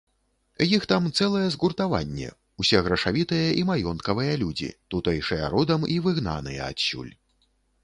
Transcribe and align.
Іх 0.75 0.85
там 0.91 1.03
цэлае 1.17 1.43
згуртаванне, 1.55 2.29
усе 2.63 2.81
грашавітыя 2.89 3.53
і 3.59 3.67
маёнткавыя 3.71 4.33
людзі, 4.43 4.73
тутэйшыя 4.97 5.53
родам 5.55 5.81
і 5.97 6.01
выгнаныя 6.09 6.61
адсюль. 6.73 7.17